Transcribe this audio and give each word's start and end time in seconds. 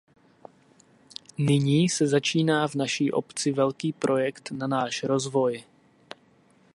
Nyní 1.37 1.89
se 1.89 2.07
začíná 2.07 2.67
v 2.67 2.75
naší 2.75 3.11
obci 3.11 3.51
velký 3.51 3.93
projekt 3.93 4.51
na 4.51 4.67
náš 4.67 5.03
rozvoj. 5.03 5.63